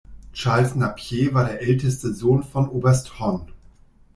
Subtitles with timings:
[0.33, 3.45] Charles Napier war der älteste Sohn von Oberst Hon.